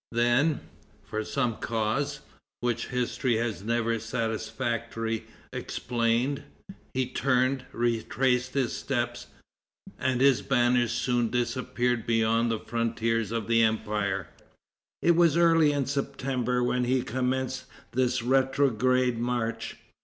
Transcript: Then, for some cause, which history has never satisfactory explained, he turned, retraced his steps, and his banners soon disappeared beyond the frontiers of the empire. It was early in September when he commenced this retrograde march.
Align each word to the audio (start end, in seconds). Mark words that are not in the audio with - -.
Then, 0.11 0.61
for 1.03 1.23
some 1.23 1.57
cause, 1.57 2.21
which 2.61 2.87
history 2.87 3.37
has 3.37 3.63
never 3.63 3.99
satisfactory 3.99 5.25
explained, 5.53 6.41
he 6.95 7.05
turned, 7.05 7.65
retraced 7.71 8.55
his 8.55 8.73
steps, 8.73 9.27
and 9.99 10.19
his 10.19 10.41
banners 10.41 10.91
soon 10.91 11.29
disappeared 11.29 12.07
beyond 12.07 12.49
the 12.49 12.57
frontiers 12.57 13.31
of 13.31 13.47
the 13.47 13.61
empire. 13.61 14.27
It 15.03 15.15
was 15.15 15.37
early 15.37 15.71
in 15.71 15.85
September 15.85 16.63
when 16.63 16.85
he 16.85 17.03
commenced 17.03 17.65
this 17.91 18.23
retrograde 18.23 19.19
march. 19.19 19.77